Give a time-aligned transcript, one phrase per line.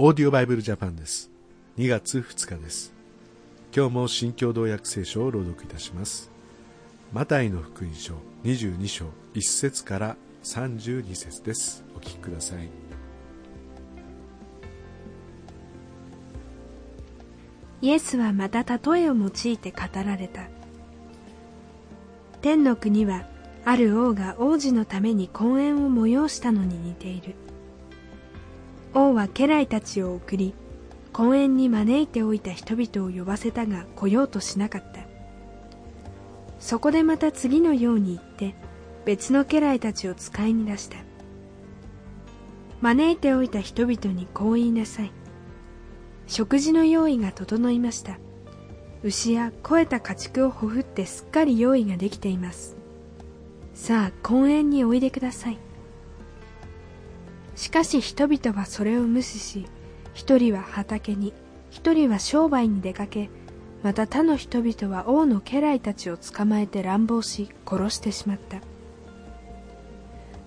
[0.00, 1.28] オーディオバイブルジャパンです。
[1.76, 2.94] 2月2日です。
[3.76, 6.30] 今日も新共同訳聖書を朗読いたします。
[7.12, 8.14] マタイの福音書
[8.44, 11.84] 22章1節から32節です。
[11.96, 12.68] お聞きください。
[17.82, 20.42] イエスはまた例えを用いて語られた。
[22.40, 23.26] 天の国は
[23.64, 27.34] ある王が王子のために婚宴を催したのに似ている。
[28.94, 30.54] 王は家来たちを送り
[31.12, 35.00] 婚宴に招いておいた人々を呼ばせたが来ようとしなかった。
[36.60, 38.54] そこでまた次のように言って
[39.04, 40.98] 別の家来たちを使いに出した。
[42.80, 45.12] 招いておいた人々にこう言いなさい。
[46.26, 48.18] 食事の用意が整いました。
[49.02, 52.76] 牛や肥えた家畜をほふってすっかり用意ができています。
[53.74, 55.58] さあ婚宴においでください。
[57.58, 59.66] しかし人々はそれを無視し
[60.14, 61.34] 一人は畑に
[61.70, 63.30] 一人は商売に出かけ
[63.82, 68.60] また他の人々は王の家来たちを捕まえて乱暴し殺してしまった。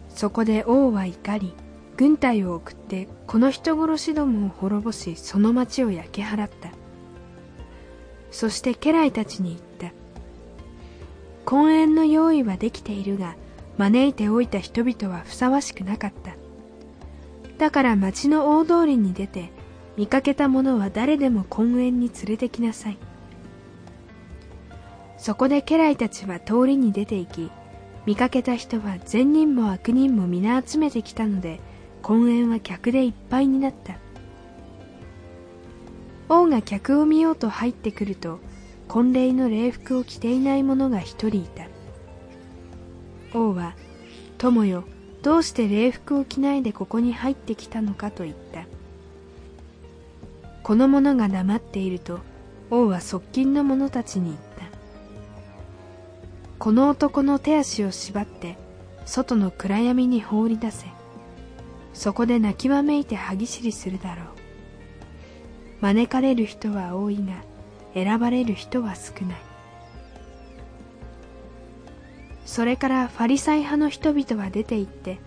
[0.07, 1.53] そこで王は怒り
[1.97, 6.71] 軍隊を送ってこの人殺しどもを滅ぼしその町を焼き払った。
[8.31, 9.97] そして家来たちに言った。
[11.43, 13.35] 婚宴の用意はできているが
[13.77, 16.40] 招いておいた人々はふさわしくなかった。
[17.61, 19.51] だから町の大通りに出て
[19.95, 22.97] 見かけた者は誰でも婚宴に連れてきなさい。
[25.19, 27.51] そこで家来たちは通りに出て行き
[28.07, 31.59] 見かけた人は善人も悪人も皆集めてきたので
[32.01, 33.93] 婚宴は客でいっぱいになった。
[36.29, 38.39] 王が客を見ようと入ってくると
[38.87, 41.67] 婚礼の礼服を着ていない者が一人いた。
[43.37, 43.75] 王は
[44.39, 44.83] 「友よ
[45.21, 48.65] どうして礼服を着ないでここに入ってきたのかと言った。
[50.63, 52.19] この者が黙っていると
[52.69, 54.41] 王は側近の者たちに言った。
[56.57, 58.57] この男の手足を縛って
[59.05, 60.87] 外の暗闇に放り出せ。
[61.93, 64.25] そこで泣きわめいて歯ぎしりするだろう。
[65.81, 67.43] 招かれる人は多いが
[67.93, 69.50] 選ばれる人は少ない。
[72.51, 75.19] それからファリサイ派の人々は出て行って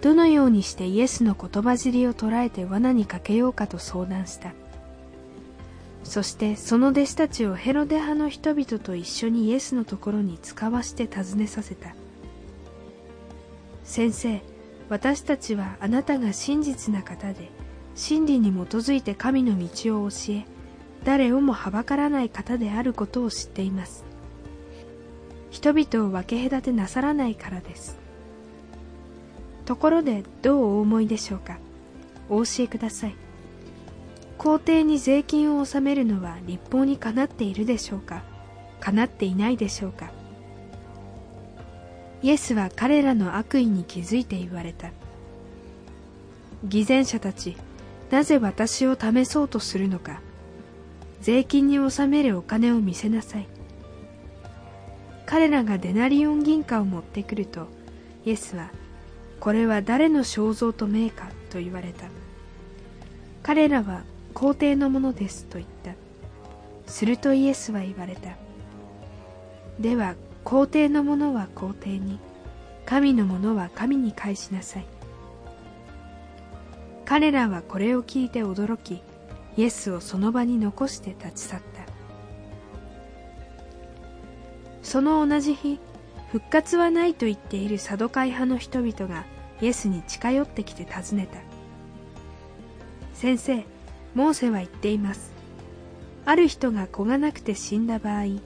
[0.00, 4.54] どのようにしてイエスの言葉尻を捉えて罠にかけようかと相談した。
[6.04, 11.94] そしてその弟子たちをヘロデ派の人々と一緒にイエスのところに使わして尋ねさせた。
[13.84, 14.40] 先生
[14.88, 17.50] 私たちはあなたが真実な方で
[17.94, 20.44] 真理に基づいて神の道を教え
[21.04, 24.08] 誰をもはばからない方であることを知っています。
[25.50, 27.98] 人々を分け隔てなさらないからです。
[29.66, 31.58] ところでどうお思いでしょうか？
[32.28, 33.14] お教えください。
[34.38, 38.22] 皇帝に税金を納めるのは立法にかなっているでしょうか？
[38.80, 40.10] かなっていないでしょうか？
[42.22, 44.90] イエスは彼らの悪意に気づいて言われた。
[46.64, 47.56] 偽善者たち
[48.10, 50.20] なぜ私を試そうとするのか？
[51.20, 53.46] 税金に納めるお金を見せなさい。
[55.30, 57.68] 彼らがデナリオン銀貨を持ってくると
[58.24, 58.72] イエスは
[59.38, 62.06] これは誰の肖像と名かと言われた。
[63.44, 64.02] 彼らは
[64.34, 65.92] 皇帝のものですと言った。
[66.90, 68.36] するとイエスは言われた。
[69.78, 72.18] では皇帝のものは皇帝に
[72.84, 74.86] 神のものは神に返しなさい。
[77.04, 79.00] 彼らはこれを聞いて驚き
[79.56, 81.69] イエスをその場に残して立ち去った。
[84.90, 85.78] その同じ日
[86.32, 89.24] 復活はないと言っているサドカイ派の人々が
[89.60, 91.38] イエスに近寄ってきて尋ねた。
[93.14, 93.64] 先生
[94.16, 95.32] モーセは言っています。
[96.24, 98.40] ある人が子がなくて死んだ場合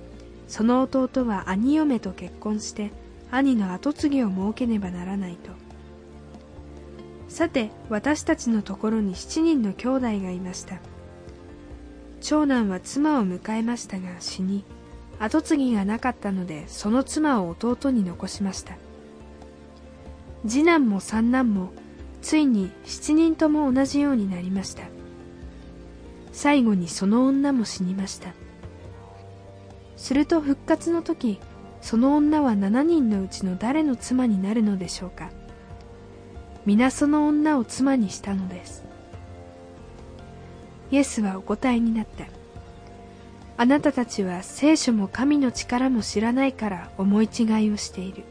[0.47, 2.91] その弟は兄嫁と結婚して
[3.31, 5.51] 兄の跡継ぎを設けねばならないと。
[7.31, 10.77] さて私たちのところに7人の兄弟がいました。
[12.21, 14.63] 長男は妻を迎えましたが死に
[15.19, 18.77] 跡継ぎがなかったのでその妻を弟に残しました。
[20.47, 21.73] 次男も三男も
[22.21, 24.85] ついに7人とも同じようになりました。
[26.33, 28.35] 最後にその女も死にました。
[29.97, 31.41] すると復活の時
[31.81, 35.31] その女は7人のうちの誰の妻になるのでしょうか。
[36.67, 38.85] 皆その女を妻にしたのです。
[40.91, 42.25] イエスはお答えになった。
[43.57, 48.25] あなたたちは聖書も神の力も知らないから思い違いをしている。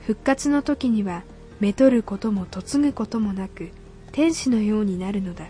[0.00, 1.24] 復活の時には
[1.60, 3.70] めとることも嫁ぐこともなく
[4.10, 5.46] 天使のようになるのだ。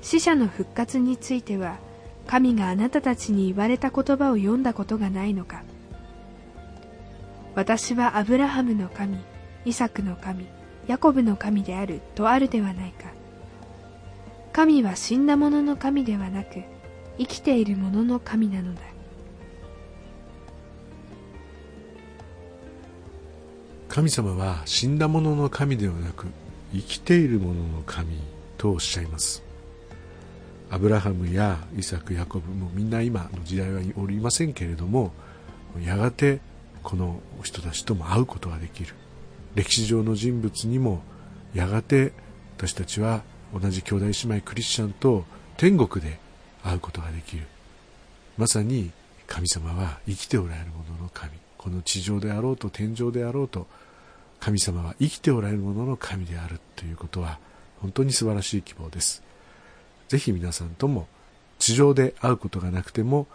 [0.00, 1.76] 死者の復活については
[2.26, 5.62] 神があなたたちに言われた言葉を読んだことがないのか。
[7.54, 9.18] 私はアブラハムの神
[9.66, 10.46] イサクの神
[10.86, 13.12] ヤコブの神であるとあるではないか。
[14.52, 16.62] 神は死んだ者の神ではなく
[17.18, 18.82] 生きている者の神なのだ。
[23.88, 26.26] 神様は死んだ者の神ではなく
[26.72, 28.18] 生きている者の神
[28.56, 29.42] とおっしゃいます。
[30.70, 35.12] アブラハムやイサクヤコブもみんな今の時代はおりませんけれども
[35.84, 36.40] やがて
[36.82, 38.94] この人たちとも会うことができる。
[39.54, 41.02] 歴史上の人物にも
[41.54, 42.12] やがて
[42.56, 43.22] 私たちは
[43.52, 45.24] 同じ兄弟姉妹クリスチャンと
[45.56, 46.18] 天国で
[46.64, 47.46] 会うことができる。
[48.38, 48.90] まさに
[49.26, 51.32] 神様は生きておられる者のの神。
[51.58, 53.68] この地上であろうと天上であろうと
[54.40, 57.38] 神様は生きておられる者の神であるということは
[57.80, 59.22] 本当に素晴らしい希望です。
[60.08, 61.06] ぜひ皆さんとも
[61.58, 63.28] 地上で会うことがなくても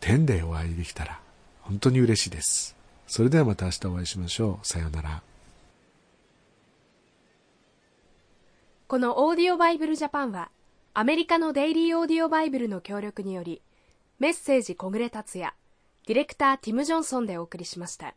[0.00, 1.20] 天でお会いできたら
[1.60, 2.74] 本当に嬉しいです。
[3.06, 4.66] それではまた明日お会いしましょう。
[4.66, 5.33] さようなら。
[8.86, 10.50] このオーディオバイブルジャパンは
[10.92, 13.62] アメリカのデイリーオーディオバイブルの協力により
[14.18, 15.54] メッセージ小暮達也
[16.06, 18.14] ディレクターティム・ジョンソンでお送りしました。